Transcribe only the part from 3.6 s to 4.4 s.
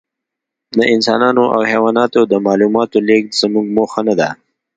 موخه نهده.